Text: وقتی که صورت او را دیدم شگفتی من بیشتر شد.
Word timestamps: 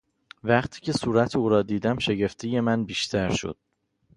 وقتی 0.43 0.81
که 0.81 0.91
صورت 0.93 1.35
او 1.35 1.49
را 1.49 1.61
دیدم 1.61 1.97
شگفتی 1.99 2.59
من 2.59 2.83
بیشتر 2.85 3.29
شد. 3.29 3.57